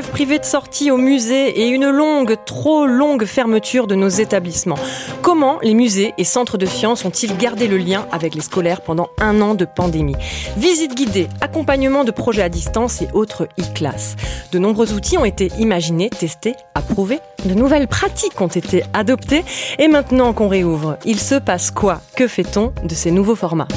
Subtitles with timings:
[0.00, 4.78] grève privée de sortie au musée et une longue, trop longue fermeture de nos établissements.
[5.20, 9.08] Comment les musées et centres de sciences ont-ils gardé le lien avec les scolaires pendant
[9.18, 10.16] un an de pandémie?
[10.56, 14.16] Visite guidée, accompagnement de projets à distance et autres e-classes.
[14.52, 17.20] De nombreux outils ont été imaginés, testés, approuvés.
[17.44, 19.44] De nouvelles pratiques ont été adoptées.
[19.78, 22.00] Et maintenant qu'on réouvre, il se passe quoi?
[22.16, 23.68] Que fait-on de ces nouveaux formats?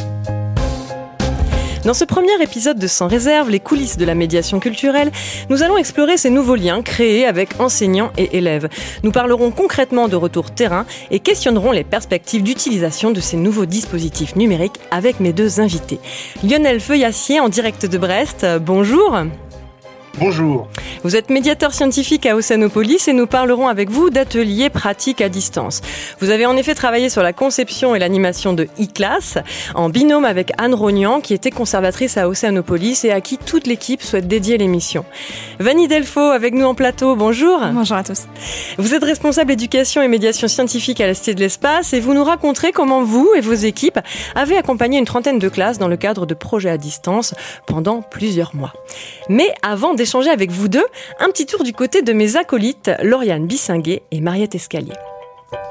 [1.85, 5.11] Dans ce premier épisode de Sans réserve, les coulisses de la médiation culturelle,
[5.49, 8.69] nous allons explorer ces nouveaux liens créés avec enseignants et élèves.
[9.03, 14.35] Nous parlerons concrètement de retour terrain et questionnerons les perspectives d'utilisation de ces nouveaux dispositifs
[14.35, 15.99] numériques avec mes deux invités.
[16.43, 19.17] Lionel Feuillassier en direct de Brest, bonjour.
[20.19, 20.67] Bonjour.
[21.03, 25.81] Vous êtes médiateur scientifique à Océanopolis et nous parlerons avec vous d'ateliers pratiques à distance.
[26.19, 29.39] Vous avez en effet travaillé sur la conception et l'animation de e-class
[29.73, 34.03] en binôme avec Anne Rognan qui était conservatrice à Océanopolis et à qui toute l'équipe
[34.03, 35.03] souhaite dédier l'émission.
[35.59, 37.59] Vanny Delfaux avec nous en plateau, bonjour.
[37.73, 38.27] Bonjour à tous.
[38.77, 42.23] Vous êtes responsable éducation et médiation scientifique à la Cité de l'Espace et vous nous
[42.23, 43.99] raconterez comment vous et vos équipes
[44.35, 47.33] avez accompagné une trentaine de classes dans le cadre de projets à distance
[47.65, 48.73] pendant plusieurs mois.
[49.27, 50.85] Mais avant d'échanger avec vous deux,
[51.19, 54.91] un petit tour du côté de mes acolytes, Lauriane Bissinguet et Mariette Escalier.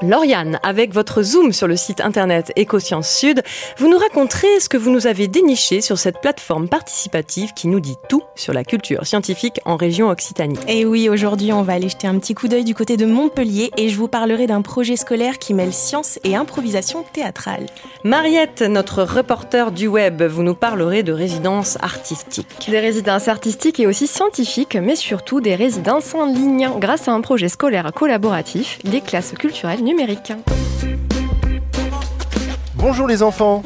[0.01, 3.41] Lauriane, avec votre zoom sur le site internet Écosciences Sud,
[3.77, 7.79] vous nous raconterez ce que vous nous avez déniché sur cette plateforme participative qui nous
[7.79, 10.59] dit tout sur la culture scientifique en région Occitanie.
[10.67, 13.71] Et oui, aujourd'hui, on va aller jeter un petit coup d'œil du côté de Montpellier
[13.77, 17.67] et je vous parlerai d'un projet scolaire qui mêle science et improvisation théâtrale.
[18.03, 22.67] Mariette, notre reporter du web, vous nous parlerez de résidences artistiques.
[22.69, 27.21] Des résidences artistiques et aussi scientifiques, mais surtout des résidences en ligne grâce à un
[27.21, 30.33] projet scolaire collaboratif, les classes culturelles numérique.
[32.75, 33.63] Bonjour les enfants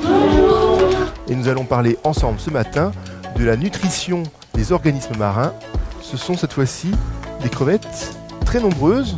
[1.28, 2.92] Et nous allons parler ensemble ce matin
[3.36, 4.24] de la nutrition
[4.54, 5.54] des organismes marins.
[6.02, 6.92] Ce sont cette fois-ci
[7.42, 9.18] des crevettes très nombreuses,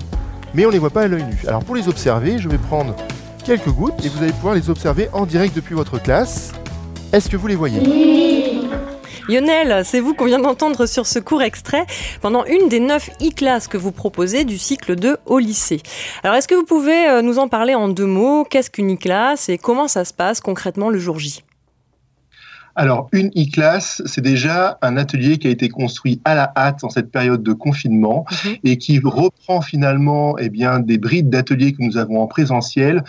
[0.53, 1.41] mais on ne les voit pas à l'œil nu.
[1.47, 2.95] Alors pour les observer, je vais prendre
[3.44, 6.51] quelques gouttes et vous allez pouvoir les observer en direct depuis votre classe.
[7.11, 8.28] Est-ce que vous les voyez?
[9.29, 11.85] Lionel, c'est vous qu'on vient d'entendre sur ce court extrait
[12.19, 15.81] pendant une des neuf e-classes que vous proposez du cycle 2 au lycée.
[16.23, 18.44] Alors, est-ce que vous pouvez euh, nous en parler en deux mots?
[18.44, 21.44] Qu'est-ce qu'une e-classe et comment ça se passe concrètement le jour J?
[22.75, 26.89] Alors, une e-classe, c'est déjà un atelier qui a été construit à la hâte en
[26.89, 28.56] cette période de confinement mhm.
[28.63, 33.03] et qui reprend finalement eh bien, des brides d'ateliers que nous avons en présentiel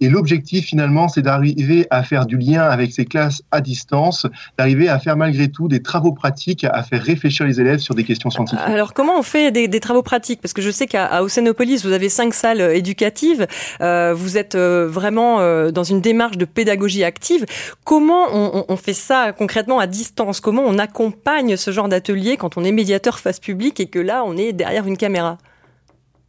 [0.00, 4.26] et l'objectif, finalement, c'est d'arriver à faire du lien avec ces classes à distance,
[4.58, 8.04] d'arriver à faire malgré tout des travaux pratiques, à faire réfléchir les élèves sur des
[8.04, 8.64] questions scientifiques.
[8.64, 10.40] Alors, comment on fait des, travaux pratiques?
[10.40, 13.46] Parce que je sais qu'à Océanopolis, vous avez cinq salles euh, éducatives.
[13.80, 17.44] Euh, vous êtes euh, vraiment euh, dans une démarche de pédagogie active.
[17.84, 20.40] Comment on, on, fait ça concrètement à distance?
[20.40, 24.22] Comment on accompagne ce genre d'atelier quand on est médiateur face publique et que là,
[24.24, 25.38] on est derrière une caméra?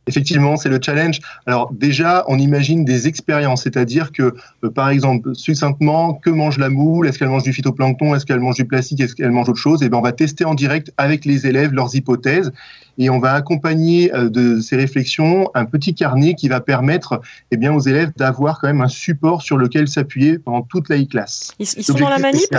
[0.08, 1.20] Effectivement, c'est le challenge.
[1.46, 6.70] Alors déjà, on imagine des expériences, c'est-à-dire que, euh, par exemple, succinctement, que mange la
[6.70, 7.08] moule?
[7.08, 8.16] Est-ce qu'elle mange du phytoplancton?
[8.16, 9.00] Est-ce qu'elle mange du plastique?
[9.00, 9.84] Est-ce qu'elle mange autre chose?
[9.84, 12.52] Et eh bien, on va tester en direct avec les élèves leurs hypothèses
[12.98, 17.58] et on va accompagner euh, de ces réflexions un petit carnet qui va permettre eh
[17.58, 21.54] bien, aux élèves d'avoir quand même un support sur lequel s'appuyer pendant toute la e-classe.
[21.60, 22.56] Ils, ils sont dans la manip?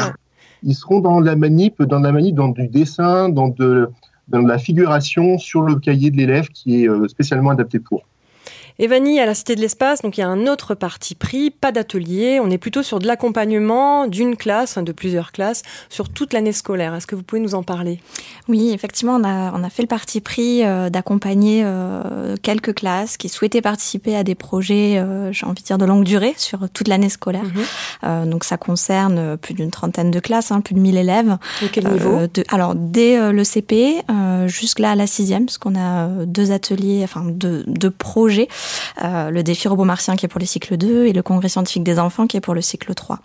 [0.62, 3.90] Ils seront dans la manip, dans la manip, dans du dessin, dans de
[4.32, 8.06] la figuration sur le cahier de l'élève qui est euh, spécialement adapté pour.
[8.78, 11.72] Evanie, à la Cité de l'Espace, donc il y a un autre parti pris, pas
[11.72, 12.40] d'atelier.
[12.42, 16.94] On est plutôt sur de l'accompagnement d'une classe, de plusieurs classes, sur toute l'année scolaire.
[16.94, 18.00] Est-ce que vous pouvez nous en parler?
[18.48, 23.16] Oui, effectivement, on a, on a fait le parti pris euh, d'accompagner euh, quelques classes
[23.16, 26.68] qui souhaitaient participer à des projets, euh, j'ai envie de dire, de longue durée sur
[26.70, 27.42] toute l'année scolaire.
[27.42, 28.30] Mhm.
[28.30, 31.36] donc ça concerne plus d'une trentaine de classes, hein, plus de 1000 élèves.
[31.60, 32.18] De quel niveau?
[32.48, 34.02] Alors, dès le CP
[34.46, 38.48] jusque-là à la sixième, parce qu'on a deux ateliers, enfin deux, deux projets
[39.02, 41.84] euh, le défi robot martien qui est pour le cycle 2 et le congrès scientifique
[41.84, 43.18] des enfants qui est pour le cycle 3.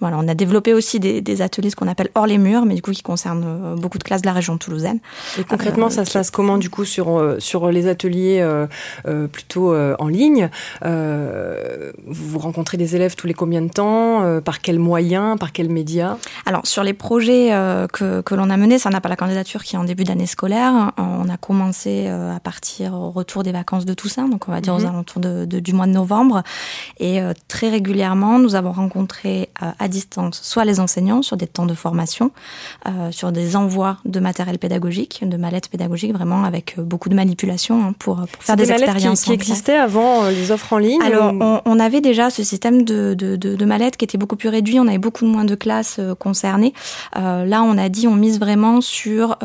[0.00, 2.82] Voilà, on a développé aussi des, ateliers, ce qu'on appelle hors les murs, mais du
[2.82, 5.00] coup qui concernent euh, beaucoup de classes de la région toulousaine.
[5.38, 8.44] Et concrètement, euh, ça se passe comment du coup sur sur les ateliers
[9.32, 10.50] plutôt en ligne?
[10.82, 14.40] Vous rencontrez des élèves tous les combien de temps?
[14.40, 15.38] Par quels moyens?
[15.38, 16.16] Par quels médias?
[16.46, 17.48] Alors sur les projets
[17.92, 20.26] que, que l'on a menés, ça n'a pas la candidature qui est en début d'année
[20.26, 20.92] scolaire.
[20.96, 24.67] On a commencé à partir au retour des vacances de Toussaint, donc on va dire
[24.74, 24.86] aux mhm.
[24.86, 26.42] alentours de, du mois de novembre.
[26.98, 31.74] Et très régulièrement, nous avons rencontré à distance soit les enseignants sur des temps de
[31.74, 32.30] formation,
[33.10, 37.94] sur des envois de matériel pédagogique, de mallettes pédagogiques, vraiment avec beaucoup de manipulation hein,
[37.98, 39.20] pour, pour faire des, des expériences.
[39.20, 42.82] Qui, qui existaient avant les offres en ligne Alors, on, on, avait déjà ce système
[42.82, 44.78] de, de, de, de, mallettes qui était beaucoup plus réduit.
[44.78, 46.72] On avait beaucoup moins de classes concernées.
[47.14, 49.36] là, on a dit on mise vraiment sur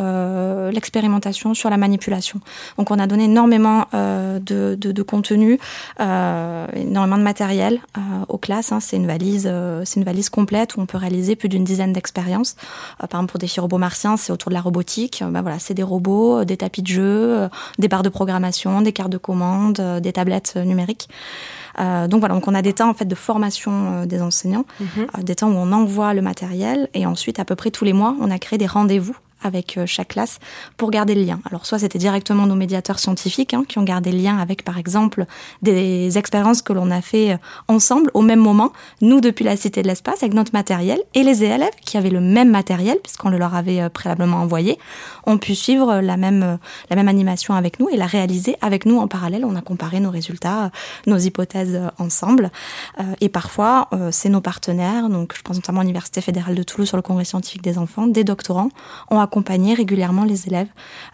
[0.71, 2.39] l'expérimentation, sur la manipulation.
[2.77, 5.59] Donc, on a donné énormément de contenu,
[5.99, 7.79] énormément de matériel
[8.27, 8.71] aux classes.
[8.71, 8.79] Hein.
[8.79, 9.51] C'est une valise,
[9.83, 12.55] c'est une valise complète où on peut réaliser plus d'une dizaine d'expériences.
[12.99, 15.23] par exemple, pour des robots martiens, c'est autour de la robotique.
[15.25, 19.11] Ben voilà, c'est des robots, des tapis de jeu, des barres de programmation, des cartes
[19.11, 21.07] de commande, des tablettes numériques.
[21.79, 25.23] Euh, donc voilà, donc on a des temps en fait de formation des enseignants, mhm.
[25.23, 28.15] des temps où on envoie le matériel et ensuite à peu près tous les mois,
[28.19, 30.39] on a créé des rendez-vous avec euh, chaque classe
[30.77, 31.39] pour garder le lien.
[31.49, 34.77] Alors soit c'était directement nos médiateurs scientifiques hein, qui ont gardé le lien avec par
[34.77, 35.25] exemple
[35.61, 37.37] des expériences que l'on a fait euh,
[37.67, 41.43] ensemble au même moment, nous depuis la Cité de l'Espace avec notre matériel et les
[41.43, 44.77] élèves qui avaient le même matériel puisqu'on le leur avait euh, préalablement envoyé,
[45.25, 46.57] ont pu suivre la même
[46.89, 49.45] la même animation avec nous et la réaliser avec nous en parallèle.
[49.45, 50.71] On a comparé nos résultats,
[51.07, 52.51] nos hypothèses ensemble
[53.21, 56.97] et parfois c'est nos partenaires, donc je pense notamment à l'Université fédérale de Toulouse sur
[56.97, 58.69] le congrès scientifique des enfants, des doctorants
[59.09, 60.67] ont accompagner régulièrement les élèves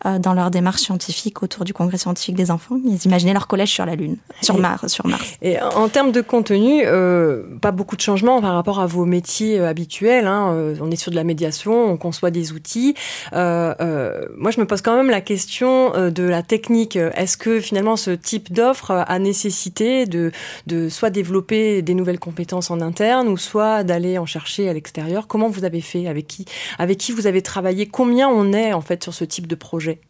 [0.05, 2.77] euh, dans leur démarche scientifique autour du congrès scientifique des enfants.
[2.85, 5.37] Ils imaginaient leur collège sur la Lune, sur, Mars, sur Mars.
[5.41, 9.57] Et en termes de contenu, euh, pas beaucoup de changements par rapport à vos métiers
[9.57, 10.27] euh, habituels.
[10.27, 10.75] Hein.
[10.81, 12.93] On est sur de la médiation, on conçoit des outils.
[13.31, 16.97] moi, je me pose quand même la question de la technique.
[16.97, 20.31] Est-ce que finalement ce type d'offre a nécessité de,
[20.67, 25.27] de soit développer des nouvelles compétences en interne ou soit d'aller en chercher à l'extérieur?
[25.27, 26.07] Comment vous avez fait?
[26.07, 26.45] Avec qui
[26.79, 27.85] Avec qui vous avez travaillé?
[27.85, 30.01] Combien on est en fait sur ce type de projet?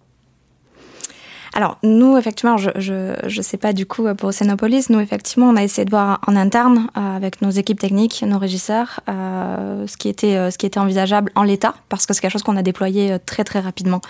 [1.53, 5.55] Alors, nous, effectivement, je je, je sais pas du coup pour Océanopolis, nous, effectivement, on
[5.55, 9.97] a essayé de voir en interne euh, avec nos équipes techniques, nos régisseurs, euh, ce,
[9.97, 12.57] qui était, euh, ce qui était envisageable en l'état, parce que c'est quelque chose qu'on
[12.57, 14.01] a déployé euh, très, très rapidement.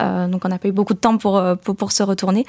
[0.00, 2.46] Euh, donc, on n'a pas eu beaucoup de temps pour, pour, pour se retourner.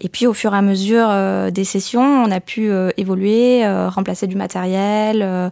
[0.00, 1.08] et puis, au fur et à mesure
[1.52, 5.50] des sessions, on a pu évoluer, remplacer du matériel,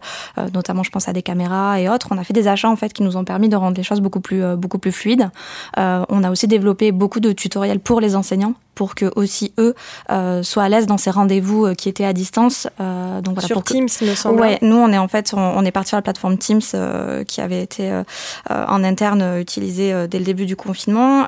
[0.53, 2.07] notamment, je pense à des caméras et autres.
[2.11, 4.01] On a fait des achats, en fait, qui nous ont permis de rendre les choses
[4.01, 5.29] beaucoup plus, beaucoup plus fluides.
[5.77, 8.55] on a aussi développé beaucoup de tutoriels pour les enseignants?
[8.77, 9.73] Pour que aussi eux
[10.11, 12.67] euh, soient à l'aise dans ces rendez-vous euh, qui étaient à distance.
[12.79, 14.39] Euh, donc voilà, sur Teams, me semble.
[14.39, 16.61] Ouais, nous on est en fait on, est parti sur la plateforme Teams
[17.27, 18.03] qui avait été
[18.49, 21.27] en interne utilisée dès le début du confinement,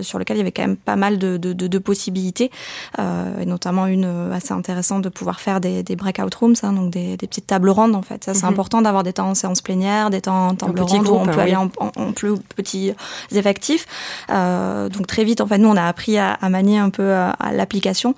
[0.00, 2.50] sur lequel il y avait quand même pas mal de, de, de, de possibilités,
[2.98, 7.16] et notamment une assez intéressante de pouvoir faire des, des breakout rooms, hein, donc des,
[7.18, 8.24] des, petites tables rondes en fait.
[8.24, 8.52] Ça c'est mm -hmm.
[8.52, 11.32] important d'avoir des temps en séance plénière, des temps en table ronde où on peut
[11.32, 11.68] hein, aller oui.
[11.80, 12.92] en, en, en, plus petits
[13.40, 13.84] effectifs.
[14.94, 17.30] donc très vite en fait nous on a appris à, à manier un peu à,
[17.30, 18.14] à l'application.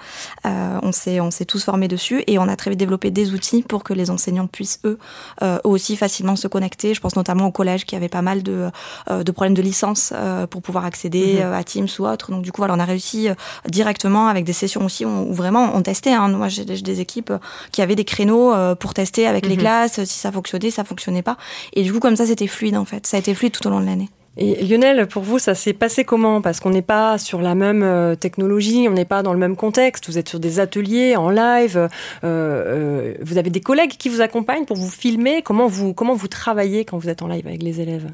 [0.47, 3.33] Euh, on s'est on s'est tous formés dessus et on a très vite développé des
[3.33, 4.99] outils pour que les enseignants puissent eux
[5.43, 6.95] euh, aussi facilement se connecter.
[6.95, 8.71] Je pense notamment au collège qui avait pas mal de,
[9.11, 11.59] euh, de problèmes de licence euh, pour pouvoir accéder mm -hmm.
[11.61, 12.31] à Teams ou autre.
[12.31, 13.35] Donc du coup voilà, on a réussi euh,
[13.69, 16.15] directement avec des sessions aussi où, vraiment on testait.
[16.21, 16.29] Hein.
[16.29, 17.33] Moi j'ai des équipes
[17.73, 19.51] qui avaient des créneaux euh, pour tester avec mm -hmm.
[19.51, 19.65] les mhm.
[19.65, 21.37] classes si ça fonctionnait, ça fonctionnait pas.
[21.77, 23.03] Et du coup comme ça c'était fluide en fait.
[23.07, 24.11] Ça a été fluide tout au long de l'année.
[24.37, 26.41] Et Lionel, pour vous, ça s'est passé comment?
[26.41, 29.56] Parce qu'on n'est pas sur la même euh, technologie, on n'est pas dans le même
[29.56, 30.09] contexte.
[30.09, 31.77] Vous êtes sur des ateliers en live.
[31.77, 31.88] Euh,
[32.25, 35.43] euh, vous avez des collègues qui vous accompagnent pour vous filmer.
[35.43, 38.06] Comment vous comment vous travaillez quand vous êtes en live avec les élèves?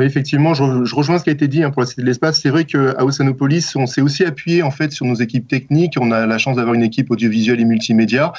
[0.00, 2.40] Effectivement, je, rejoins ce qui a été dit hein, pour la Cité de l'Espace.
[2.40, 5.94] C'est vrai qu'à Oceanopolis, on s'est aussi appuyé en fait sur nos équipes techniques.
[6.00, 8.32] On a la chance d'avoir une équipe audiovisuelle et multimédia,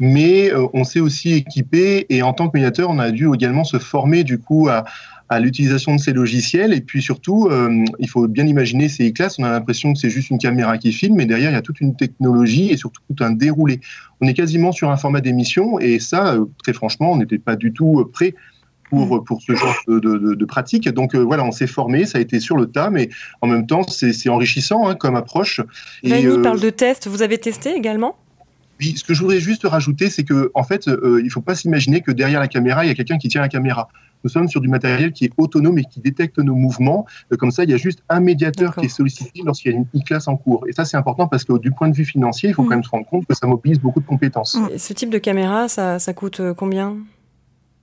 [0.00, 3.78] mais on s'est aussi équipé et en tant que médiateur, on a dû également se
[3.78, 4.84] former du coup à,
[5.28, 6.72] à l'utilisation de ces logiciels.
[6.72, 9.38] Et puis surtout, euh, il faut bien imaginer ces classes.
[9.38, 11.62] On a l'impression que c'est juste une caméra qui filme, mais derrière, il y a
[11.62, 13.80] toute une technologie et surtout tout un déroulé.
[14.20, 17.56] On est quasiment sur un format d'émission et ça, euh, très franchement, on n'était pas
[17.56, 18.34] du tout euh, prêt
[18.90, 19.24] pour, mmh.
[19.24, 20.88] pour ce genre de, de, de pratique.
[20.88, 23.10] Donc euh, voilà, on s'est formé, ça a été sur le tas, mais
[23.42, 25.60] en même temps, c'est enrichissant hein, comme approche.
[26.02, 27.06] Vanny euh, parle de test.
[27.06, 28.16] Vous avez testé également?
[28.80, 31.40] Oui, ce que je voudrais juste rajouter, c'est que en fait, euh, il ne faut
[31.40, 33.88] pas s'imaginer que derrière la caméra, il y a quelqu'un qui tient la caméra.
[34.24, 37.06] Nous sommes sur du matériel qui est autonome et qui détecte nos mouvements.
[37.32, 39.78] Euh, comme ça, il y a juste un médiateur qui est sollicité lorsqu'il y a
[39.78, 40.64] une e-classe en cours.
[40.68, 42.66] Et ça, c'est important parce que du point de vue financier, il faut mmh.
[42.66, 44.58] quand même se rendre compte que ça mobilise beaucoup de compétences.
[44.72, 46.96] Et ce type de caméra, ça, ça coûte euh, combien?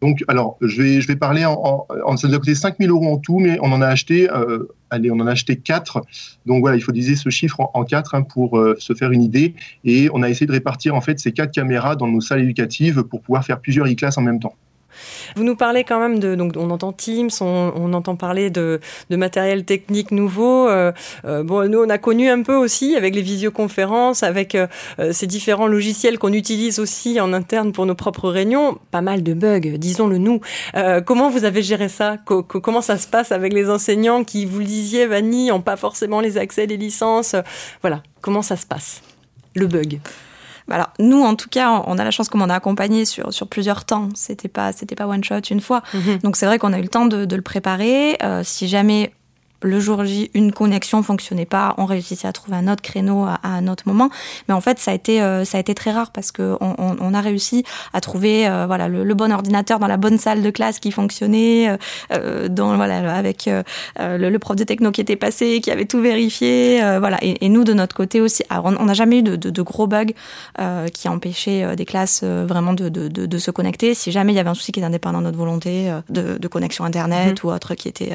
[0.02, 2.94] Donc, alors, je vais, je vais parler en, en, ça nous a coûté 5 000
[2.94, 6.02] euros en tout, mais on en a acheté, euh, allez, on en a acheté 4.
[6.46, 9.12] Donc voilà, il faut diviser ce chiffre en, en 4 hein, pour euh, se faire
[9.12, 9.56] une idée.
[9.84, 13.04] Et on a essayé de répartir en fait ces quatre caméras dans nos salles éducatives
[13.04, 14.56] pour pouvoir faire plusieurs e-classes en même temps.
[15.36, 19.66] Vous nous parlez quand même de, donc on entend Teams, on, entend parler de, matériel
[19.66, 20.68] technique nouveau.
[20.68, 20.92] Euh,
[21.26, 24.68] euh, bon, nous on a connu un peu aussi avec les visioconférences, avec euh,
[25.12, 28.78] ces différents logiciels qu'on utilise aussi en interne pour nos propres réunions.
[28.92, 30.42] Pas mal de bugs, disons-le nous.
[31.06, 32.18] comment vous avez géré ça?
[32.26, 36.22] Comment ça se passe avec les enseignants qui, vous le disiez, Vanny, n'ont pas forcément
[36.22, 37.36] les accès, les licences?
[37.82, 39.02] Voilà, comment ça se passe
[39.56, 40.00] Le bug?
[40.70, 43.48] Alors nous, en tout cas, on a la chance qu'on m'en a accompagné sur sur
[43.48, 44.10] plusieurs temps.
[44.16, 45.84] C'était pas c'était pas one shot une fois.
[45.94, 46.20] Mhm.
[46.24, 48.18] Donc c'est vrai qu'on a eu le temps de, de le préparer.
[48.24, 49.14] Euh, si jamais
[49.66, 53.40] le jour J, une connexion fonctionnait pas, on réussissait à trouver un autre créneau à,
[53.44, 54.10] un autre moment.
[54.48, 56.76] Mais en fait, ça a été, euh, ça a été très rare parce que on,
[56.78, 60.50] on, a réussi à trouver, euh, voilà, le, bon ordinateur dans la bonne salle de
[60.50, 61.78] classe qui fonctionnait,
[62.14, 63.50] euh, dans voilà, avec
[63.98, 67.18] le, prof de techno qui était passé, qui avait tout vérifié, voilà.
[67.22, 70.14] Et, nous de notre côté aussi, on n'a jamais eu de, de, de gros bugs
[70.94, 73.94] qui empêchaient des classes vraiment de, de, se connecter.
[73.94, 76.86] Si jamais il y avait un souci qui est indépendant de notre volonté de, connexion
[76.86, 77.48] internet mmh.
[77.48, 78.14] ou autre qui était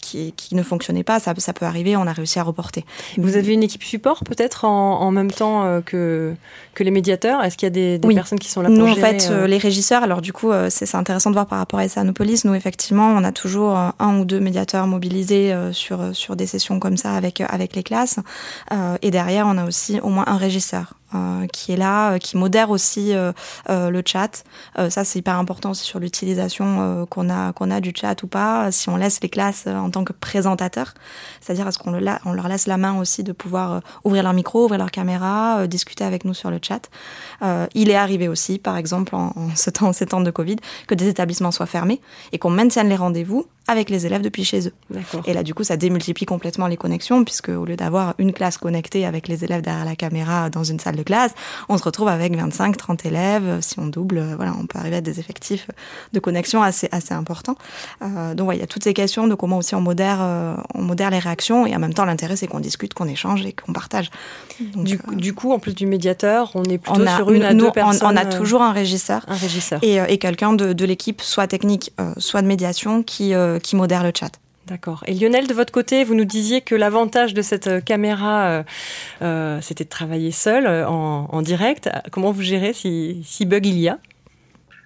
[0.00, 2.86] qui, qui ne fonctionnait fonctionnait pas, ça, ça peut arriver, on a réussi à reporter.
[3.18, 6.34] Vous avez une équipe support peut-être en, même temps euh, que,
[6.74, 7.44] que les médiateurs?
[7.44, 9.58] Est-ce qu'il y a des, personnes qui sont là pour Nous, en fait, euh, les
[9.58, 13.14] régisseurs, alors du coup, euh, c'est intéressant de voir par rapport à Sanopolis, nous, effectivement,
[13.14, 17.42] on a toujours un ou deux médiateurs mobilisés sur, sur des sessions comme ça avec,
[17.42, 18.18] avec les classes.
[19.02, 20.94] et derrière, on a aussi au moins un régisseur.
[21.12, 23.32] Euh, qui est là, euh, qui modère aussi euh,
[23.68, 24.44] le chat.
[24.88, 28.70] ça, c'est hyper important aussi sur l'utilisation qu'on a qu'on a du chat ou pas.
[28.70, 30.94] Si on laisse les classes en tant que présentateur,
[31.40, 34.64] c'est-à-dire est-ce qu'on le on leur laisse la main aussi de pouvoir ouvrir leur micro,
[34.64, 36.88] ouvrir leur caméra, discuter avec nous sur le chat?
[37.74, 40.94] il est arrivé aussi, par exemple, en, en ce temps, ces temps de Covid, que
[40.94, 42.00] des établissements soient fermés
[42.32, 44.72] et qu'on maintienne les rendez-vous avec les élèves depuis chez eux.
[45.26, 48.58] Et là, du coup, ça démultiplie complètement les connexions, puisque au lieu d'avoir une classe
[48.58, 51.32] connectée avec les élèves derrière la caméra dans une salle de classe,
[51.68, 53.58] on se retrouve avec 25, 30 élèves.
[53.60, 55.68] Si on double, voilà, on peut arriver à des effectifs
[56.12, 57.56] de connexion assez, assez importants.
[58.02, 60.56] Euh, donc, ouais, il y a toutes ces questions de comment aussi on modère, euh,
[60.74, 63.52] on modère les réactions, et en même temps, l'intérêt, c'est qu'on discute, qu'on échange et
[63.52, 64.10] qu'on partage.
[64.58, 67.70] du, euh, du, coup, en plus du médiateur, on est plutôt sur une à deux
[67.70, 68.08] personnes.
[68.10, 69.78] On, a toujours un régisseur, un régisseur.
[69.82, 74.12] et, et quelqu'un de, de l'équipe, soit technique, soit de médiation, qui qui modère le
[74.18, 74.32] chat.
[74.70, 75.02] D'accord.
[75.08, 78.62] Et Lionel, de votre côté, vous nous disiez que l'avantage de cette euh, caméra, euh,
[79.20, 81.90] euh, c'était de travailler seul, en, direct.
[82.12, 83.98] Comment vous gérez si, bug il y a?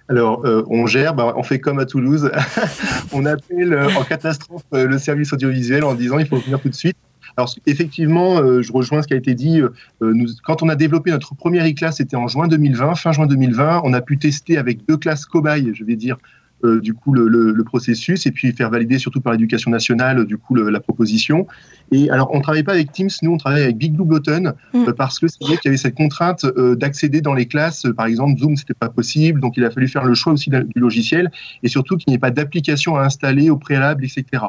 [0.09, 2.31] Alors, on gère, bah, on fait comme à Toulouse.
[3.11, 6.95] on appelle en catastrophe le service audiovisuel en disant il faut venir tout de suite.
[7.37, 9.61] Alors, effectivement, je rejoins ce qui a été dit.
[10.01, 13.81] nous, quand on a développé notre première e-classe, c'était en juin 2020, fin juin 2020.
[13.83, 16.17] On a pu tester avec deux classes cobayes, je vais dire,
[16.63, 20.37] euh, du coup le, le, processus et puis faire valider surtout par l'éducation nationale du
[20.37, 21.47] coup la proposition.
[21.91, 24.77] Et alors on travaille pas avec Teams, nous on travaille avec Big Blue Button mm.
[24.87, 27.85] euh, parce que c'est vrai qu'il y avait cette contrainte euh, d'accéder dans les classes.
[27.97, 30.79] Par exemple Zoom c'était pas possible, donc il a fallu faire le choix aussi du
[30.79, 31.29] logiciel
[31.61, 34.43] et surtout qu'il n'y ait pas d'application à installer au préalable, etc.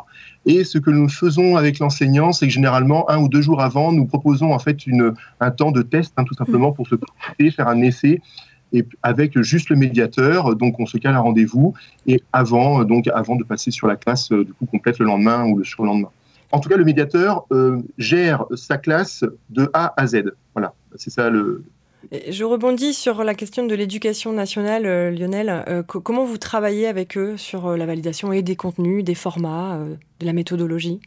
[0.47, 3.93] Et ce que nous faisons avec l'enseignant, c'est que généralement un ou deux jours avant,
[3.93, 7.51] nous proposons en fait une, un temps de test, hein, tout simplement pour se présenter,
[7.51, 8.21] faire un essai
[8.73, 10.57] et avec juste le médiateur.
[10.57, 11.75] Donc, on se cale un rendez-vous
[12.07, 15.47] et avant, donc, avant de passer sur la classe euh, du coup complète le lendemain
[15.47, 16.11] ou le surlendemain.
[16.53, 20.33] En tout cas, le médiateur euh, gère sa classe de A à Z.
[20.55, 21.65] Voilà, c'est ça le.
[22.31, 25.85] Je rebondis sur la question de l'éducation nationale, euh, Lionel.
[25.89, 29.81] comment vous travaillez avec eux sur la validation et des contenus, des formats,
[30.21, 31.01] de la méthodologie?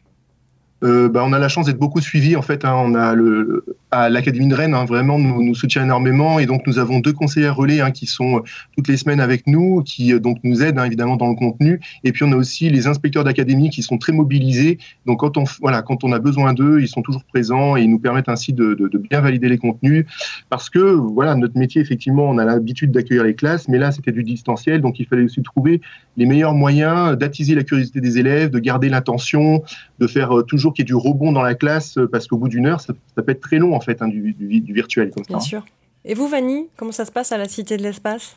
[0.83, 2.63] Euh, bah, on a la chance d'être beaucoup suivi en fait.
[2.63, 6.99] Hein, on a l'académie de Rennes hein, vraiment nous, soutient énormément et donc nous avons
[6.99, 8.41] deux conseillers relais hein, qui sont euh,
[8.75, 11.81] toutes les semaines avec nous, qui euh, donc nous aident évidemment dans le contenu.
[12.03, 14.77] Et puis on a aussi les inspecteurs d'académie qui sont très mobilisés.
[15.05, 17.89] Donc quand on voilà quand on a besoin d'eux, ils sont toujours présents et ils
[17.89, 20.05] nous permettent ainsi de, de, bien valider les contenus
[20.49, 24.11] parce que voilà notre métier effectivement on a l'habitude d'accueillir les classes, mais là c'était
[24.11, 25.81] du distanciel donc il fallait aussi trouver
[26.17, 29.63] les meilleurs moyens d'attiser la curiosité des élèves, de garder l'intention,
[29.99, 32.49] de faire toujours qu'il y ait du rebond dans la classe, euh, parce qu'au bout
[32.49, 35.37] d'une heure, ça, peut être très long en fait, hein, du, du, virtuel comme Bien
[35.37, 35.41] hein.
[35.41, 35.65] sûr.
[36.05, 38.35] Et vous, Vanny, comment ça se passe à la Cité de l'Espace?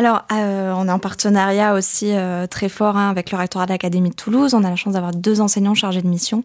[0.00, 3.70] Alors, euh, on est en partenariat aussi euh, très fort hein, avec le rectorat de
[3.72, 4.54] l'Académie de Toulouse.
[4.54, 6.42] On a la chance d'avoir deux enseignants chargés de mission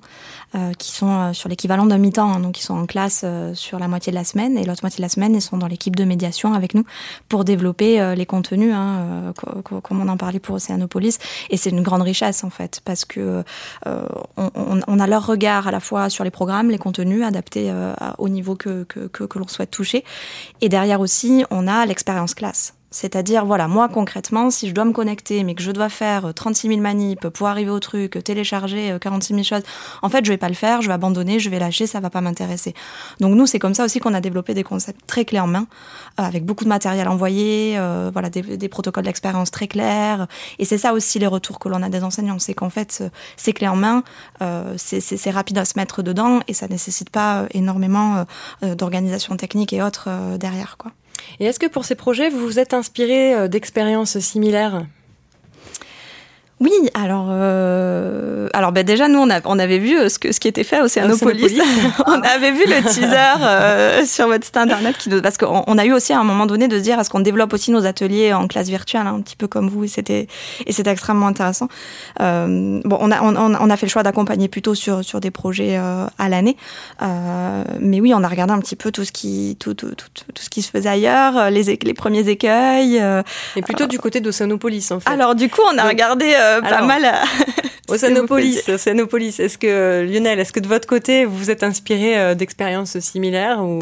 [0.55, 3.87] euh, qui sont sur l'équivalent d'un mi-temps, hein, donc ils sont en classe sur la
[3.87, 6.03] moitié de la semaine et l'autre moitié de la semaine, ils sont dans l'équipe de
[6.03, 6.83] médiation avec nous
[7.29, 9.31] pour développer les contenus, hein,
[9.83, 11.17] comme on en parlait pour Océanopolis.
[11.49, 13.41] Et c'est une grande richesse en fait, parce que
[13.85, 17.73] on, on, a leur regard à la fois sur les programmes, les contenus adaptés
[18.17, 20.03] au niveau que, que, que l'on souhaite toucher
[20.59, 22.73] et derrière aussi, on a l'expérience classe.
[22.95, 26.69] C'est-à-dire, voilà, moi concrètement, si je dois me connecter, mais que je dois faire 36
[26.69, 29.63] 000 manips pour arriver au truc, télécharger 46 000 choses,
[30.01, 32.09] en fait, je vais pas le faire, je vais abandonner, je vais lâcher, ça va
[32.09, 32.73] pas m'intéresser.
[33.19, 35.67] Donc nous, c'est comme ça aussi qu'on a développé des concepts très clés en main,
[36.21, 40.27] euh, avec beaucoup de matériel envoyé, euh, voilà, des, des protocoles d'expérience très clairs.
[40.57, 43.03] Et c'est ça aussi les retours que l'on a des enseignants, c'est qu'en fait,
[43.35, 44.03] c'est clé en main,
[44.41, 48.23] euh, c'est rapide à se mettre dedans et ça nécessite pas énormément
[48.61, 50.93] d'organisation technique et autres derrière, quoi.
[51.39, 54.85] Et est-ce que pour ces projets, vous vous êtes inspiré euh, d'expériences similaires?
[56.61, 60.31] Oui, alors, euh, alors ben déjà nous on, a, on avait vu euh, ce, que,
[60.31, 61.59] ce qui était fait à Océanopolis.
[62.07, 65.83] on avait vu le teaser euh, sur votre site internet qui, parce qu'on on a
[65.83, 68.31] eu aussi à un moment donné de se dire est-ce qu'on développe aussi nos ateliers
[68.31, 70.27] en classe virtuelle, hein, un petit peu comme vous, et c'était
[70.65, 71.67] et c'était extrêmement intéressant.
[72.21, 75.31] Euh, bon, on a on, on, a fait le choix d'accompagner plutôt sur sur des
[75.31, 76.55] projets à l'année,
[77.81, 80.41] mais oui, on a regardé un petit peu tout ce qui tout tout, tout, tout
[80.41, 83.03] ce qui se faisait ailleurs, les les premiers écueils.
[83.57, 85.09] et plutôt du côté d'Océanopolis en fait.
[85.09, 87.23] Alors du coup, on a regardé euh, pas mal à...
[87.87, 89.39] Océanopolis, Océanopolis.
[89.39, 93.63] Est-ce que Lionel, est-ce que de votre côté vous vous êtes inspiré euh, d'expériences similaires
[93.63, 93.79] ou?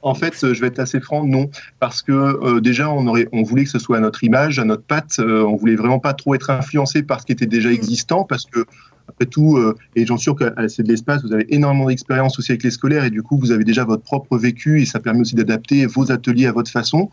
[0.00, 3.42] En fait, je vais être assez franc, non, parce que euh, déjà on aurait, on
[3.42, 5.18] voulait que ce soit à notre image, à notre patte.
[5.18, 7.72] on voulait vraiment pas trop être influencé par ce qui était déjà mm.
[7.72, 8.66] existant, parce que
[9.08, 9.58] après tout,
[9.96, 12.70] et j'en suis sûr qu'à c'est de l'espace, vous avez énormément d'expérience aussi avec les
[12.70, 15.86] scolaires, et du coup vous avez déjà votre propre vécu, et ça permet aussi d'adapter
[15.86, 17.10] vos ateliers à votre façon.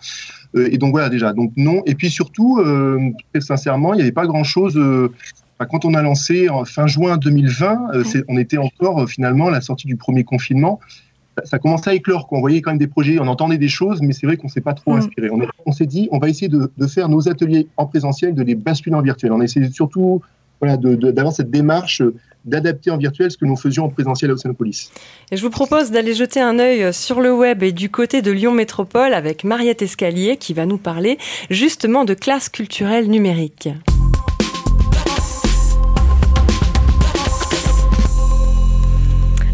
[0.55, 1.81] Euh, et donc voilà déjà, donc non.
[1.85, 2.99] Et puis surtout, euh,
[3.33, 5.09] très sincèrement, il n'y avait pas grand-chose euh,
[5.69, 7.91] quand on a lancé en fin juin 2020,
[8.27, 10.79] on était encore finalement à la sortie du premier confinement.
[11.45, 12.27] Ça, commençait à éclore.
[12.31, 14.51] On voyait quand même des projets, on entendait des choses, mais c'est vrai qu'on ne
[14.51, 14.97] s'est pas trop mm.
[14.97, 15.29] inspiré.
[15.67, 18.95] On, s'est dit, on va essayer de, faire nos ateliers en présentiel, de les basculer
[18.95, 19.31] en virtuel.
[19.33, 20.21] On essaie surtout
[20.61, 22.01] voilà, d'avoir cette démarche
[22.45, 24.91] d'adapter en virtuel ce que nous faisions en présentiel à Océanopolis.
[25.31, 28.31] Et je vous propose d'aller jeter un œil sur le web et du côté de
[28.31, 31.17] Lyon Métropole avec Mariette Escalier qui va nous parler
[31.49, 33.69] justement de classe culturelle numérique.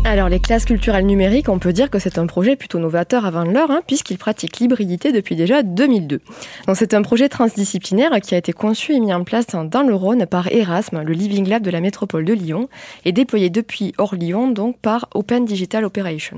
[0.08, 3.44] Alors les classes culturelles numériques, on peut dire que c'est un projet plutôt novateur avant
[3.44, 6.22] l'heure, hein, puisqu'il pratique l'hybridité depuis déjà 2002.
[6.66, 9.94] Donc c'est un projet transdisciplinaire qui a été conçu et mis en place dans le
[9.94, 12.70] Rhône par Erasme, le Living Lab de la métropole de Lyon,
[13.04, 16.38] et déployé depuis hors Lyon donc par Open Digital Operation.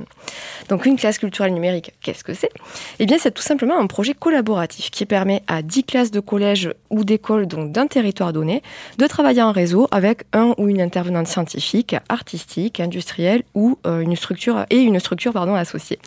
[0.67, 2.49] Donc une classe culturelle numérique, qu'est-ce que c'est?
[2.97, 6.73] Eh bien c'est tout simplement un projet collaboratif qui permet à 10 classes de collège
[6.89, 8.63] ou d'école donc d'un territoire donné
[8.97, 14.15] de travailler en réseau avec un ou une intervenante scientifique, artistique, industrielle ou euh, une
[14.15, 15.99] structure et une structure pardon associée.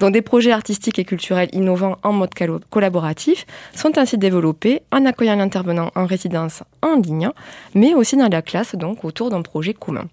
[0.00, 2.30] Donc des projets artistiques et culturels innovants en mode
[2.70, 7.30] collaboratif sont ainsi développés en accueillant l'intervenant en résidence en ligne,
[7.74, 10.06] mais aussi dans la classe donc autour d'un projet commun.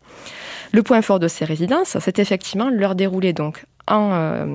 [0.71, 4.45] Le point fort de ces résidences, c'est effectivement leur déroulé donc en, euh,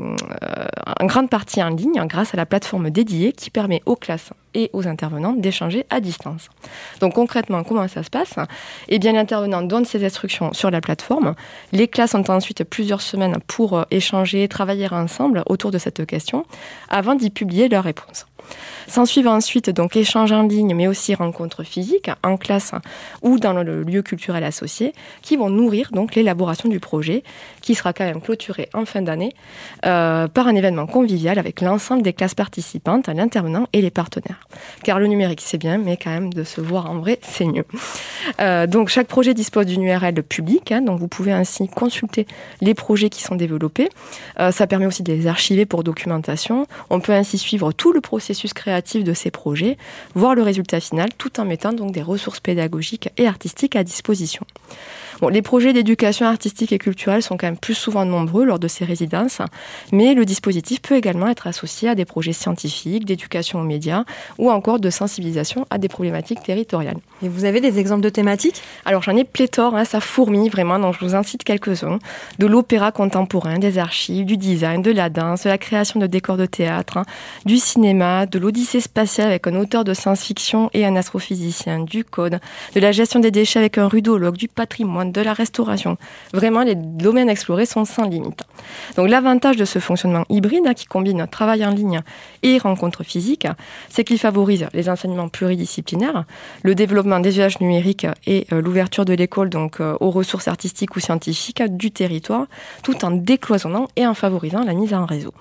[1.00, 4.70] en, grande partie en ligne grâce à la plateforme dédiée qui permet aux classes et
[4.72, 6.48] aux intervenants d'échanger à distance.
[7.00, 8.34] Donc concrètement, comment ça se passe?
[8.88, 11.34] Eh bien, l'intervenant donne ses instructions sur la plateforme.
[11.72, 16.46] Les classes ont ensuite plusieurs semaines pour euh, échanger, travailler ensemble autour de cette question
[16.88, 18.26] avant d'y publier leurs réponses.
[18.88, 22.72] S'en suivent ensuite donc échanges en ligne, mais aussi rencontres physiques en classe
[23.22, 27.24] ou dans le lieu culturel associé, qui vont nourrir donc l'élaboration du projet,
[27.62, 29.32] qui sera quand même clôturé en fin d'année
[29.84, 34.46] euh, par un événement convivial avec l'ensemble des classes participantes, l'intervenant et les partenaires.
[34.84, 37.64] Car le numérique c'est bien, mais quand même de se voir en vrai c'est mieux.
[38.40, 42.26] Euh, donc chaque projet dispose d'une URL publique, hein, donc vous pouvez ainsi consulter
[42.60, 43.88] les projets qui sont développés.
[44.38, 46.66] Euh, ça permet aussi de les archiver pour documentation.
[46.90, 49.76] On peut ainsi suivre tout le processus créatif de ces projets,
[50.14, 54.44] voir le résultat final, tout en mettant donc des ressources pédagogiques et artistiques à disposition.
[55.20, 58.68] Bon, les projets d'éducation artistique et culturelle sont quand même plus souvent nombreux lors de
[58.68, 59.40] ces résidences,
[59.90, 64.04] mais le dispositif peut également être associé à des projets scientifiques, d'éducation aux médias
[64.36, 66.98] ou encore de sensibilisation à des problématiques territoriales.
[67.22, 68.62] Et vous avez des exemples de thématiques?
[68.84, 71.98] Alors j'en ai pléthore, hein, ça fourmille vraiment, donc je vous incite quelques-uns.
[72.38, 76.36] De l'opéra contemporain, des archives, du design, de la danse, de la création de décors
[76.36, 77.04] de théâtre, hein,
[77.46, 82.38] du cinéma, de l'odyssée spatiale avec un auteur de science-fiction et un astrophysicien, du code,
[82.74, 85.96] de la gestion des déchets avec un rudologue, du patrimoine, de la restauration.
[86.32, 88.42] Vraiment, les domaines explorés sont sans limite.
[88.96, 92.00] Donc l'avantage de ce fonctionnement hybride, hein, qui combine travail en ligne
[92.42, 93.46] et rencontres physiques,
[93.88, 96.24] c'est qu'il favorise les enseignements pluridisciplinaires,
[96.62, 100.96] le développement des usages numériques et euh, l'ouverture de l'école donc euh, aux ressources artistiques
[100.96, 102.46] ou scientifiques du territoire,
[102.82, 105.32] tout en décloisonnant et en favorisant la mise en réseau.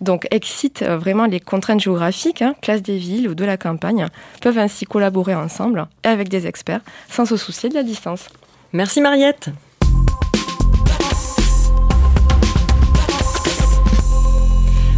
[0.00, 4.06] Donc excite euh, vraiment les contraintes géographiques, hein, classe des villes ou de la campagne,
[4.40, 8.28] peuvent ainsi collaborer ensemble et avec des experts sans se soucier de la distance.
[8.72, 9.50] Merci Mariette.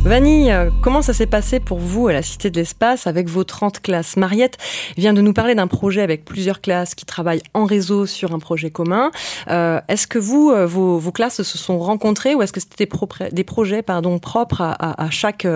[0.02, 0.52] Vanille,
[0.82, 4.16] comment ça s'est passé pour vous à la Cité de l'Espace avec vos 30 classes?
[4.16, 4.58] Mariette
[4.96, 8.40] vient de nous parler d'un projet avec plusieurs classes qui travaillent en réseau sur un
[8.40, 9.12] projet commun.
[9.48, 12.88] Euh, est-ce que vous, euh, vos, classes se sont rencontrées ou est-ce que c'était
[13.30, 15.46] des, projets pardon, propres à, à chaque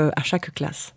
[0.55, 0.95] classe?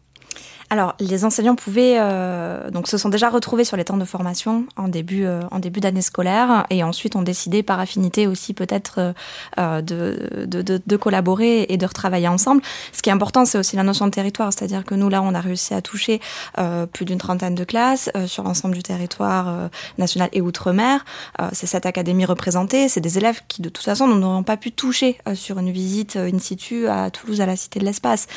[0.70, 4.66] Alors, les enseignants pouvaient euh, donc se sont déjà retrouvés sur les temps de formation
[4.76, 9.14] en début euh, en début d'année scolaire et ensuite ont décidé par affinité aussi peut-être
[9.58, 12.62] euh, de, de, de, de, collaborer et de retravailler ensemble.
[12.92, 15.34] Ce qui est important, c'est aussi la notion de territoire, c'est-à-dire que nous là, on
[15.34, 16.20] a réussi à toucher
[16.58, 21.06] euh, plus d'une trentaine de classes euh, sur l'ensemble du territoire euh, national et outre-mer.
[21.54, 25.18] c'est cette académie représentée, c'est des élèves qui de toute façon n'auront pas pu toucher
[25.34, 28.28] sur une visite in situ à Toulouse à la Cité de l'Espace.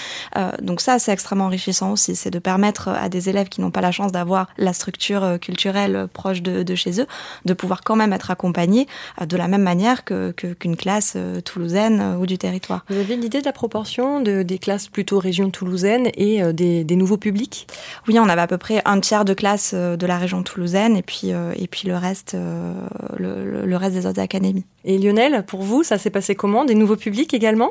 [0.63, 3.81] donc ça, c'est extrêmement enrichissant aussi c'est de permettre à des élèves qui n'ont pas
[3.81, 7.07] la chance d'avoir la structure euh, culturelle euh, proche de, de, chez eux,
[7.47, 8.87] de pouvoir quand même être accompagnés
[9.21, 12.85] euh, de la même manière que qu'une classe toulousaine ou du territoire.
[12.89, 16.97] Vous avez l'idée de la proportion de, des classes plutôt région toulousaine et des, des,
[16.97, 17.67] nouveaux publics?
[18.07, 21.03] Oui, on avait à peu près un tiers de classes de la région toulousaine et
[21.03, 22.37] puis, et puis le, reste,
[23.19, 24.65] le, le reste des autres académies.
[24.85, 26.65] Et Lionel, pour vous, ça s'est passé comment?
[26.65, 27.71] Des nouveaux publics également?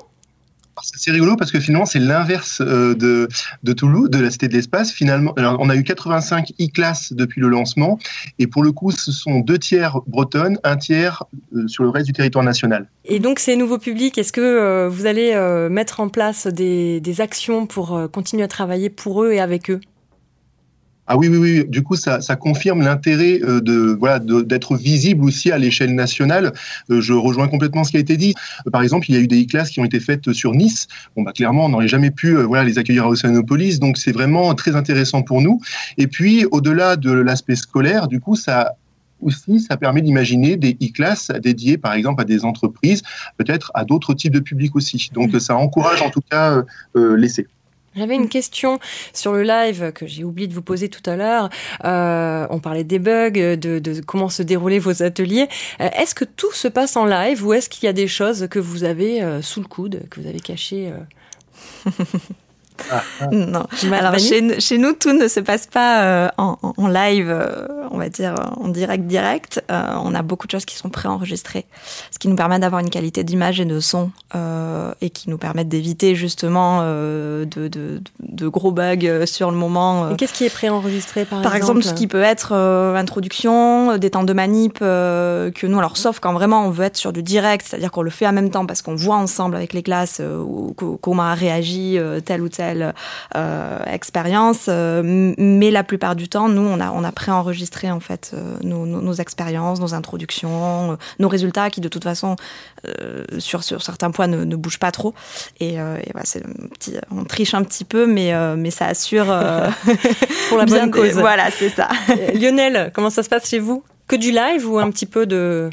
[0.84, 3.28] C'est rigolo parce que finalement, c'est l'inverse euh, de,
[3.64, 4.92] de Toulouse, de la Cité de l'Espace.
[4.92, 8.00] Finalement, on a eu 85 e-classes depuis le lancement.
[8.38, 11.24] Et pour le coup, ce sont deux tiers bretonnes, un tiers
[11.56, 12.90] euh, sur le reste du territoire national.
[13.06, 15.36] Et donc, ces nouveaux publics, est-ce que euh, vous allez
[15.70, 19.82] mettre en place des, actions pour continuer à travailler pour eux et avec eux?
[21.12, 21.66] Ah oui, oui, oui.
[21.68, 26.54] Du coup, ça, ça confirme l'intérêt euh, de voilà d'être visible aussi à l'échelle nationale.
[26.92, 28.36] Euh, je rejoins complètement ce qui a été dit.
[28.68, 30.88] Euh, par exemple, il y a eu des classes qui ont été faites sur Nice.
[31.16, 33.80] Bon, bah clairement, on n'aurait jamais pu voilà les accueillir à Océanopolis.
[33.80, 35.60] Donc, c'est vraiment très intéressant pour nous.
[35.98, 38.76] Et puis, au-delà de l'aspect scolaire, du coup, ça
[39.20, 43.02] aussi, ça permet d'imaginer des e-classes dédiées, par exemple, à des entreprises,
[43.38, 45.10] peut-être à d'autres types de publics aussi.
[45.14, 46.64] Donc, ça encourage en tout cas
[46.96, 47.48] euh, l'essai.
[48.00, 48.80] J'avais une question
[49.12, 51.50] sur le live que j'ai oublié de vous poser tout à l'heure.
[51.84, 55.50] Euh, on parlait des bugs, de, de, comment se déroulaient vos ateliers.
[55.82, 58.48] Euh, est-ce que tout se passe en live ou est-ce qu'il y a des choses
[58.50, 60.94] que vous avez euh, sous le coude, que vous avez cachées.
[63.32, 63.66] Non.
[63.92, 67.98] Alors chez, chez, nous, tout ne se passe pas euh, en, en, live, euh, on
[67.98, 69.64] va dire en direct direct.
[69.72, 71.66] Euh, on a beaucoup de choses qui sont préenregistrées,
[72.12, 75.38] ce qui nous permet d'avoir une qualité d'image et de son euh, et qui nous
[75.38, 80.16] permettent d'éviter justement euh, de, de, de, gros bugs sur le moment.
[80.16, 84.24] Qu'est-ce qui est préenregistré par, par exemple, exemple ce qui peut être introduction, des temps
[84.24, 87.92] de manip que nous, alors sauf quand vraiment on veut être sur du direct, c'est-à-dire
[87.92, 90.22] qu'on le fait en même temps parce qu'on voit ensemble avec les classes
[91.02, 92.69] comment a réagi tel ou tel
[93.36, 94.66] euh, expérience.
[94.68, 98.58] Euh, mais la plupart du temps, nous, on a, on a préenregistré en fait euh,
[98.64, 102.36] nos, nos, nos, expériences, nos introductions, nos résultats qui de toute façon,
[103.38, 105.14] sur, sur certains points, ne, ne bougent pas trop.
[105.60, 109.26] Et, et voilà, c'est petit, on triche un petit peu, mais, mais ça assure
[110.50, 111.14] pour la bonne cause.
[111.14, 111.90] Voilà, c'est ça.
[112.34, 113.84] Lionel, comment ça se passe chez vous?
[114.08, 115.70] Que du live ou un petit peu de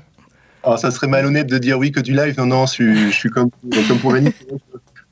[0.66, 2.34] alors, ça serait malhonnête de dire oui que du live.
[2.38, 3.50] Non, non, je suis, je suis comme,
[3.86, 4.32] comme pour Annie.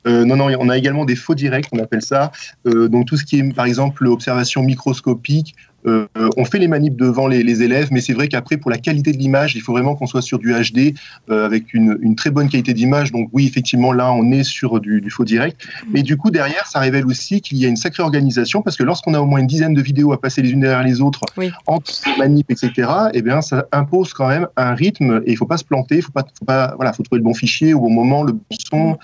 [0.07, 2.33] Euh, non, non, on a également des faux directs, on appelle ça.
[2.67, 5.55] Euh, donc tout ce qui est, par exemple, observation microscopique.
[5.87, 6.07] Euh,
[6.39, 9.13] on fait les manips devant les, les élèves, mais c'est vrai qu'après, pour la qualité
[9.13, 10.95] de l'image, il faut vraiment qu'on soit sur du HD
[11.29, 13.13] avec une, une, très bonne qualité d'image.
[13.13, 15.69] Donc oui, effectivement, là, on est sur du, du faux direct.
[15.93, 18.83] Mais du coup, derrière, ça révèle aussi qu'il y a une sacrée organisation parce que
[18.83, 21.21] lorsqu'on a au moins une dizaine de vidéos à passer les unes derrière les autres,
[21.37, 21.51] oui.
[21.67, 25.59] entre manips, etc., eh bien, ça impose quand même un rythme et il faut pas
[25.59, 27.91] se planter, il faut pas, faut pas, voilà, faut trouver le bon fichier au bon
[27.91, 28.99] moment, le bon son.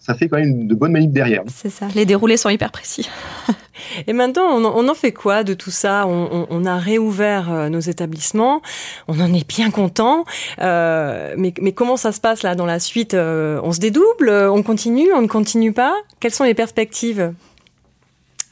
[0.00, 1.42] Ça fait quand même de bonnes manips derrière.
[1.46, 3.08] C'est ça, les déroulés sont hyper précis.
[4.06, 6.06] Et maintenant, on, on, en fait quoi de tout ça?
[6.06, 8.60] On, on, a réouvert euh, nos établissements,
[9.08, 10.24] on en est bien content,
[10.60, 13.14] euh, mais, mais, comment ça se passe là dans la suite?
[13.14, 14.30] Euh, On se dédouble?
[14.30, 15.12] On continue?
[15.14, 15.94] On ne continue pas?
[16.20, 17.32] Quelles sont les perspectives?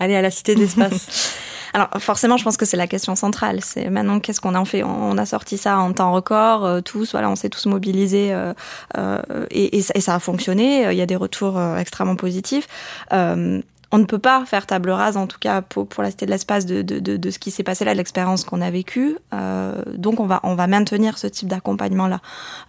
[0.00, 1.36] Allez à la Cité de l'Espace
[1.74, 3.60] Alors forcément, je pense que c'est la question centrale.
[3.62, 4.82] C'est maintenant qu'est-ce qu'on en fait?
[4.82, 8.52] On a sorti ça en temps record, euh, tous, voilà, on s'est tous mobilisés euh,
[8.96, 10.90] euh, et, ça a fonctionné.
[10.90, 12.68] Il y a des retours extrêmement positifs.
[13.90, 16.30] On ne peut pas faire table rase, en tout cas pour, pour la Cité de
[16.30, 19.16] l'Espace, de, de, de, de, ce qui s'est passé là, de l'expérience qu'on a vécue.
[19.32, 22.20] Euh, donc on va, on va maintenir ce type d'accompagnement-là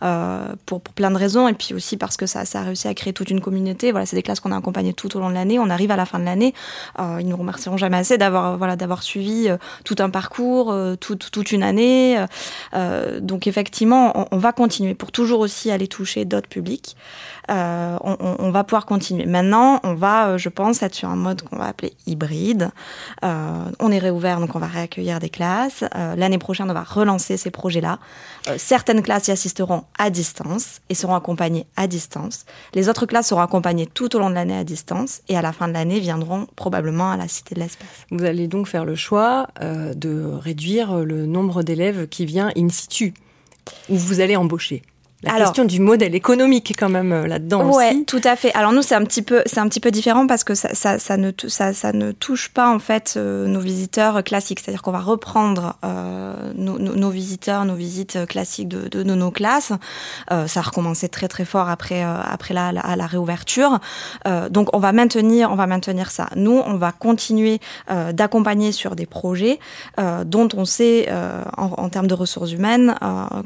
[0.03, 2.87] euh, pour, pour plein de raisons, et puis aussi parce que ça, ça a réussi
[2.87, 3.91] à créer toute une communauté.
[3.91, 5.59] Voilà, c'est des classes qu'on a accompagnées tout au long de l'année.
[5.59, 6.53] On arrive à la fin de l'année,
[6.99, 10.95] euh, ils nous remercieront jamais assez d'avoir voilà, d'avoir suivi euh, tout un parcours, euh,
[10.95, 12.23] tout, toute une année.
[12.73, 16.95] Euh, donc effectivement, on, on, va continuer pour toujours aussi aller toucher d'autres publics.
[17.49, 19.25] On, on, va pouvoir continuer.
[19.25, 22.71] Maintenant, on va, je pense, être sur un mode qu'on va appeler hybride.
[23.23, 25.83] Euh, on est réouvert, donc on va réaccueillir des classes.
[25.95, 27.99] Euh, l'année prochaine, on va relancer ces projets-là.
[28.47, 32.45] Euh, certaines classes y assisteront à distance et seront accompagnées à distance.
[32.73, 35.53] Les autres classes seront accompagnées tout au long de l'année à distance et à la
[35.53, 37.87] fin de l'année viendront probablement à la Cité de l'Espace.
[38.11, 43.13] Vous allez donc faire le choix de réduire le nombre d'élèves qui vient in situ,
[43.89, 44.81] où vous allez embaucher.
[45.21, 48.05] La question du modèle économique quand même euh, là-dedans ouais, aussi.
[48.05, 48.53] tout à fait.
[48.53, 50.97] Alors nous c'est un petit peu c'est un petit peu différent parce que ça, ça,
[50.97, 54.61] ça ne ça, ça, ne touche pas en fait euh, nos visiteurs classiques.
[54.61, 59.29] C'est-à-dire qu'on va reprendre euh, nos, nos, visiteurs, nos visites classiques de, de, de nos
[59.29, 59.73] classes.
[60.31, 63.79] Euh, ça a recommencé très très fort après euh, après la, la, la réouverture.
[64.49, 66.29] donc on va maintenir on va maintenir ça.
[66.37, 67.59] Nous on va continuer
[68.13, 69.59] d'accompagner sur des projets
[70.25, 71.09] dont on sait
[71.57, 72.95] en, en, termes de ressources humaines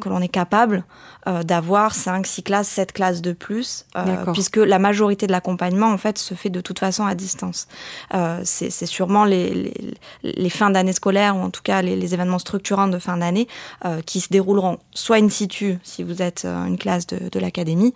[0.02, 0.84] que l'on est capable
[1.26, 5.88] d'avoir avoir 5, 6 classes, 7 classes de plus, euh, puisque la majorité de l'accompagnement,
[5.88, 7.68] en fait, se fait de toute façon à distance.
[8.14, 12.14] Euh, c'est sûrement les, les, les fins d'année scolaire, ou en tout cas les, les
[12.14, 13.48] événements structurants de fin d'année,
[13.86, 17.40] euh, qui se dérouleront soit in situ, si vous êtes euh, une classe de, de
[17.40, 17.94] l'académie,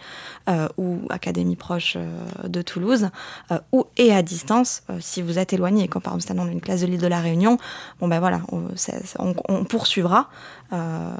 [0.50, 3.10] euh, ou académie proche euh, de Toulouse,
[3.72, 6.88] ou et à distance, si vous êtes éloigné, comme par exemple dans une classe de
[6.88, 7.58] l'île de la Réunion,
[8.00, 8.64] bon ben voilà, on,
[9.20, 10.30] on, on poursuivra,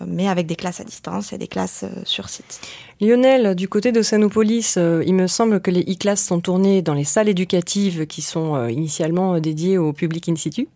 [0.06, 2.62] mais avec des classes à distance et des classes sur site.
[3.00, 6.96] Lionel, du côté de Sanopolis, euh, il me semble que les e-classes sont tournées dans
[6.96, 10.68] les salles éducatives qui sont euh, initialement dédiées au public in situ.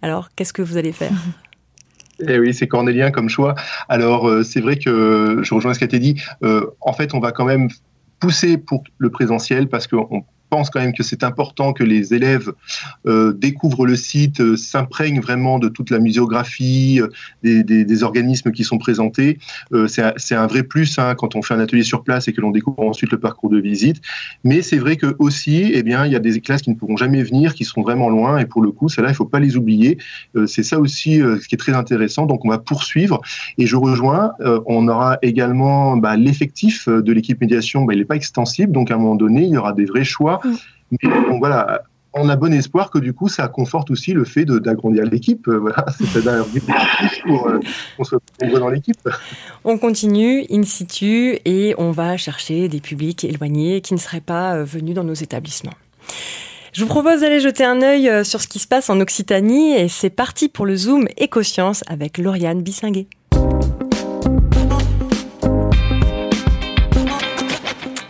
[0.00, 1.12] Alors, qu'est-ce que vous allez faire?
[2.28, 3.56] Eh oui, c'est cornélien comme choix.
[3.88, 6.14] Alors, euh, c'est vrai que je rejoins ce qui a été dit.
[6.80, 7.68] en fait, on va quand même
[8.20, 12.52] pousser pour le présentiel parce qu'on pense quand même que c'est important que les élèves
[13.06, 17.08] euh, découvrent le site, euh, s'imprègnent vraiment de toute la muséographie, euh,
[17.42, 19.38] des, des, des, organismes qui sont présentés.
[19.72, 22.40] Euh, c'est un vrai plus hein, quand on fait un atelier sur place et que
[22.40, 24.00] l'on découvre ensuite le parcours de visite.
[24.44, 26.96] Mais c'est vrai que aussi, eh bien, il y a des classes qui ne pourront
[26.96, 28.38] jamais venir, qui seront vraiment loin.
[28.38, 29.98] Et pour le coup, celles-là, il ne faut pas les oublier.
[30.36, 32.26] Euh, c'est ça aussi ce qui est très intéressant.
[32.26, 33.20] Donc, on va poursuivre.
[33.58, 34.32] Et je rejoins.
[34.66, 37.84] on aura également bah, l'effectif de l'équipe médiation.
[37.84, 38.72] Bah, il n'est pas extensible.
[38.72, 41.82] Donc, à un moment donné, il y aura des vrais choix mais bon, voilà,
[42.14, 45.48] on a bon espoir que du coup, ça conforte aussi le fait d'agrandir l'équipe.
[45.48, 47.60] Euh, voilà, c'est pour euh,
[47.96, 48.96] qu'on soit nombreux dans l'équipe.
[49.64, 54.56] On continue in situ et on va chercher des publics éloignés qui ne seraient pas
[54.56, 55.72] euh, venus dans nos établissements.
[56.74, 59.88] Je vous propose d'aller jeter un œil sur ce qui se passe en Occitanie et
[59.88, 63.06] c'est parti pour le Zoom Écosciences avec Lauriane Bissinguet.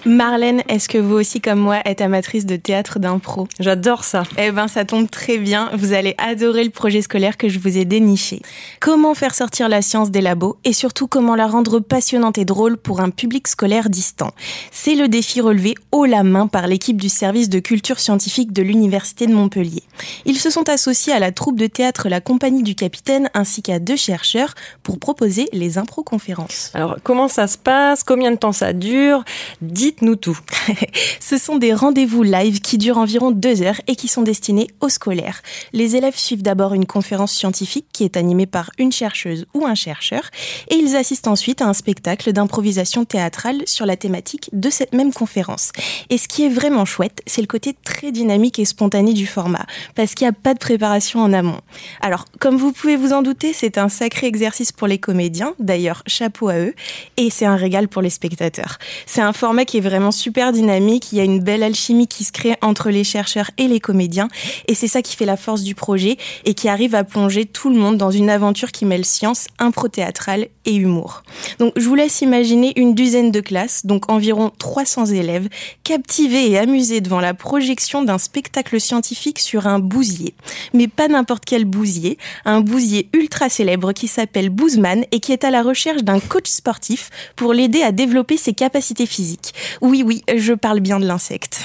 [0.06, 4.24] Marlène, est-ce que vous aussi, comme moi, êtes amatrice de théâtre d'impro J'adore ça.
[4.36, 5.70] Eh ben, ça tombe très bien.
[5.74, 8.42] Vous allez adorer le projet scolaire que je vous ai déniché.
[8.80, 12.76] Comment faire sortir la science des labos et surtout comment la rendre passionnante et drôle
[12.76, 14.32] pour un public scolaire distant?
[14.70, 18.62] C'est le défi relevé haut la main par l'équipe du service de culture scientifique de
[18.62, 19.84] l'Université de Montpellier.
[20.26, 23.78] Ils se sont associés à la troupe de théâtre La Compagnie du Capitaine ainsi qu'à
[23.78, 26.72] deux chercheurs pour proposer les impro-conférences.
[26.74, 28.04] Alors, comment ça se passe?
[28.04, 29.24] Combien de temps ça dure?
[29.62, 30.38] Dites nous tout.
[31.20, 34.88] Ce sont des rendez-vous live qui durent environ deux heures et qui sont destinés aux
[34.88, 35.42] scolaires.
[35.72, 39.74] Les élèves suivent d'abord une conférence scientifique qui est animée par une chercheuse ou un
[39.74, 40.22] chercheur
[40.70, 45.12] et ils assistent ensuite à un spectacle d'improvisation théâtrale sur la thématique de cette même
[45.12, 45.72] conférence.
[46.10, 49.66] Et ce qui est vraiment chouette, c'est le côté très dynamique et spontané du format
[49.94, 51.60] parce qu'il n'y a pas de préparation en amont.
[52.00, 56.02] Alors, comme vous pouvez vous en douter, c'est un sacré exercice pour les comédiens, d'ailleurs
[56.06, 56.74] chapeau à eux,
[57.16, 58.78] et c'est un régal pour les spectateurs.
[59.06, 61.12] C'est un format qui est vraiment super dynamique.
[61.12, 64.28] Il y a une belle alchimie qui se crée entre les chercheurs et les comédiens.
[64.66, 67.70] Et c'est ça qui fait la force du projet et qui arrive à plonger tout
[67.70, 71.22] le monde dans une aventure qui mêle science, impro théâtrale et humour.
[71.58, 75.48] Donc, je vous laisse imaginer une dizaine de classes, donc environ 300 élèves,
[75.84, 80.34] captivés et amusés devant la projection d'un spectacle scientifique sur un bousier.
[80.72, 85.44] Mais pas n'importe quel bousier, un bousier ultra célèbre qui s'appelle Boozman et qui est
[85.44, 89.54] à la recherche d'un coach sportif pour l'aider à développer ses capacités physiques.
[89.80, 91.60] Oui, oui, je parle bien de l'insecte.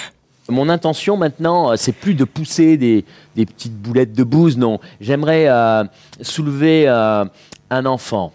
[0.50, 4.80] Mon intention maintenant, euh, c'est plus de pousser des, petites boulettes de bouse, non.
[5.00, 5.84] J'aimerais euh,
[6.22, 7.26] soulever euh,
[7.70, 8.34] un enfant.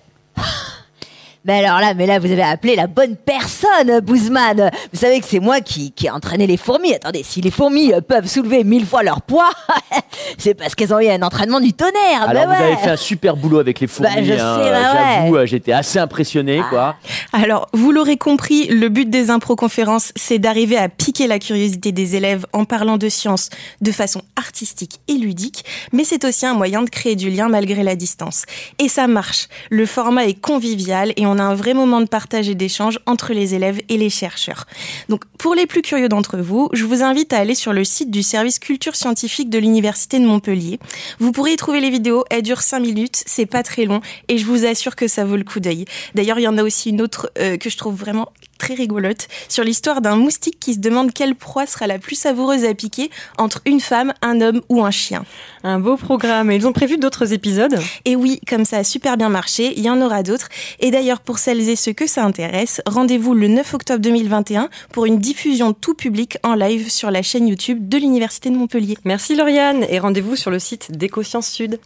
[1.45, 4.71] Mais alors là, mais là, vous avez appelé la bonne personne, Bouzman.
[4.93, 6.95] Vous savez que c'est moi qui, qui ai entraîné les fourmis.
[6.95, 9.51] Attendez, si les fourmis euh, peuvent soulever mille fois leur poids,
[10.39, 12.23] c'est parce qu'elles ont eu un entraînement du tonnerre.
[12.29, 14.15] Alors, bah vous avez fait un super boulot avec les fourmis.
[14.15, 14.37] Bah, je hein.
[14.63, 15.41] sais, bah J'avoue, ouais.
[15.41, 16.69] euh, j'étais assez impressionné, Ah.
[16.71, 16.97] quoi.
[17.33, 22.17] Alors, vous l'aurez compris, le but des impro-conférences, c'est d'arriver à piquer la curiosité des
[22.17, 26.83] élèves en parlant de science de façon artistique et ludique, mais c'est aussi un moyen
[26.83, 28.45] de créer du lien malgré la distance.
[28.79, 29.49] Et ça marche.
[29.71, 33.01] Le format est convivial et on on a un vrai moment de partage et d'échange
[33.07, 34.67] entre les élèves et les chercheurs.
[35.09, 38.11] Donc pour les plus curieux d'entre vous, je vous invite à aller sur le site
[38.11, 40.79] du service culture scientifique de l'Université de Montpellier.
[41.19, 44.39] Vous pourrez y trouver les vidéos, elles durent 5 minutes, c'est pas très long et
[44.39, 45.87] je vous assure que ça vaut le coup d'œil.
[46.15, 48.29] D'ailleurs, il y en a aussi une autre euh, que je trouve vraiment
[48.65, 52.65] très rigolote sur l'histoire d'un moustique qui se demande quelle proie sera la plus savoureuse
[52.65, 55.27] à piquer entre une femme, un homme ou un chien.
[55.65, 56.51] Un beau programme.
[56.51, 59.85] Et ils ont prévu d'autres épisodes Et oui, comme ça a super bien marché, il
[59.85, 60.49] y en aura d'autres.
[60.81, 65.05] Et d'ailleurs, pour celles et ceux que ça intéresse, rendez-vous le 9 octobre 2021 pour
[65.05, 68.97] une diffusion tout public en live sur la chaîne YouTube de l'Université de Montpellier.
[69.05, 71.81] Merci Lauriane et rendez-vous sur le site d'EcoSciences Sud.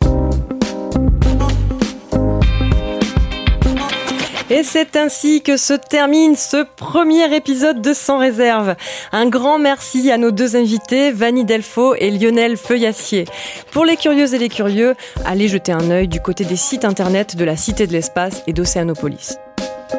[4.51, 8.77] Et c'est ainsi que se termine ce premier épisode de Sans réserve.
[9.13, 13.27] Un grand merci à nos deux invités, Vanny Delfaux et Lionel Feuillassier.
[13.73, 14.95] Pour les curieuses et les curieux,
[15.27, 18.55] allez jeter un œil du côté des sites internet de la Cité de l'Espace et
[18.55, 19.37] d'Océanopolis.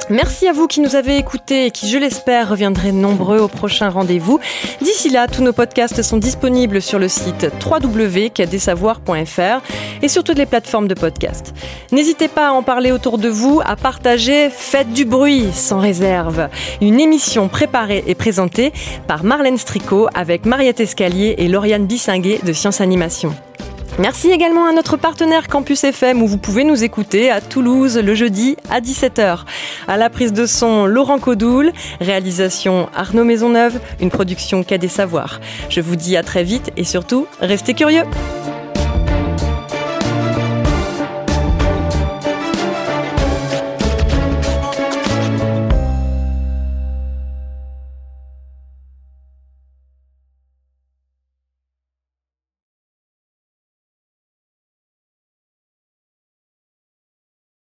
[0.09, 3.89] Merci à vous qui nous avez écoutés et qui, je l'espère, reviendrez nombreux au prochain
[3.89, 4.39] rendez-vous.
[4.81, 9.61] D'ici là, tous nos podcasts sont disponibles sur le site www.cadessavoir.fr
[10.01, 11.53] et sur toutes les plateformes de podcast.
[11.91, 16.49] N'hésitez pas à en parler autour de vous, à partager Faites du bruit sans réserve.
[16.81, 18.73] Une émission préparée et présentée
[19.07, 23.33] par Marlène Stricot avec Mariette Escalier et Lauriane Bissinguet de Science Animation.
[23.97, 28.15] Merci également à notre partenaire Campus FM où vous pouvez nous écouter à Toulouse le
[28.15, 29.39] jeudi à 17h.
[29.87, 35.39] À la prise de son, Laurent Codoul, réalisation Arnaud Maisonneuve, une production Cadet Savoir.
[35.69, 38.03] Je vous dis à très vite et surtout, restez curieux.